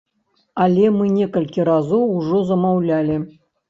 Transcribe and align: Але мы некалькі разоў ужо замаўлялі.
Але 0.65 0.85
мы 0.95 1.05
некалькі 1.19 1.69
разоў 1.71 2.03
ужо 2.19 2.43
замаўлялі. 2.53 3.25